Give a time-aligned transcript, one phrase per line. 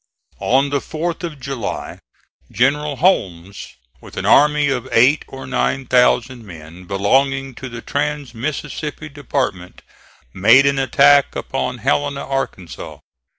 [0.39, 1.99] On the 4th of July
[2.51, 8.33] General Holmes, with an army of eight or nine thousand men belonging to the trans
[8.33, 9.83] Mississippi department,
[10.33, 12.97] made an attack upon Helena, Arkansas.